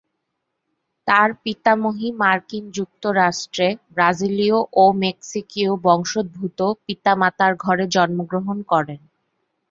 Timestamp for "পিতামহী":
1.43-2.09